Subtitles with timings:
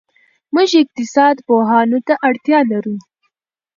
[0.53, 2.95] موږ اقتصاد پوهانو ته اړتیا لرو.